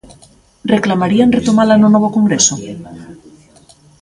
[0.73, 2.53] Reclamarían retomala no novo Congreso?